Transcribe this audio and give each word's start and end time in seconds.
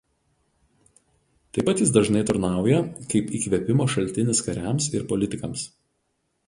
Taip 1.57 1.67
pat 1.71 1.83
jis 1.83 1.93
dažnai 1.99 2.23
tarnauja 2.31 2.81
kaip 3.13 3.31
įkvėpimo 3.41 3.89
šaltinis 3.97 4.43
kariams 4.51 4.93
ir 4.99 5.09
politikams. 5.15 5.71